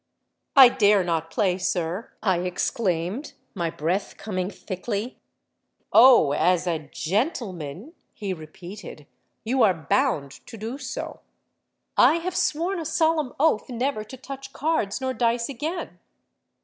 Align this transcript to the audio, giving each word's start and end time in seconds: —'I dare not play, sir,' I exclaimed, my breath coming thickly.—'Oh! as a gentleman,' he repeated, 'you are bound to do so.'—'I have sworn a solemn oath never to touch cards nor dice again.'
—'I 0.55 0.69
dare 0.69 1.03
not 1.03 1.29
play, 1.29 1.59
sir,' 1.59 2.11
I 2.23 2.39
exclaimed, 2.39 3.33
my 3.53 3.69
breath 3.69 4.17
coming 4.17 4.49
thickly.—'Oh! 4.49 6.31
as 6.31 6.65
a 6.65 6.89
gentleman,' 6.91 7.93
he 8.11 8.33
repeated, 8.33 9.05
'you 9.43 9.61
are 9.61 9.75
bound 9.75 10.31
to 10.47 10.57
do 10.57 10.79
so.'—'I 10.79 12.15
have 12.15 12.35
sworn 12.35 12.79
a 12.79 12.83
solemn 12.85 13.33
oath 13.39 13.69
never 13.69 14.03
to 14.03 14.17
touch 14.17 14.53
cards 14.53 15.01
nor 15.01 15.13
dice 15.13 15.49
again.' 15.49 15.99